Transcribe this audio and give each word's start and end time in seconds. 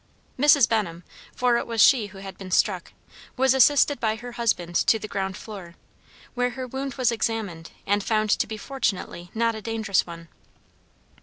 Mrs. 0.35 0.67
Benham, 0.67 1.03
for 1.35 1.57
it 1.57 1.67
was 1.67 1.79
she 1.79 2.07
who 2.07 2.17
had 2.17 2.35
been 2.35 2.49
struck, 2.49 2.93
was 3.37 3.53
assisted 3.53 3.99
by 3.99 4.15
her 4.15 4.31
husband 4.31 4.73
to 4.87 4.97
the 4.97 5.07
ground 5.07 5.37
floor, 5.37 5.75
where 6.33 6.49
her 6.49 6.65
wound 6.65 6.95
was 6.95 7.11
examined 7.11 7.69
and 7.85 8.03
found 8.03 8.31
to 8.31 8.47
be 8.47 8.57
fortunately 8.57 9.29
not 9.35 9.53
a 9.53 9.61
dangerous 9.61 10.07
one. 10.07 10.27